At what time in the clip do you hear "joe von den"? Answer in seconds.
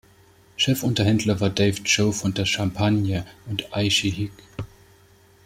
1.85-2.47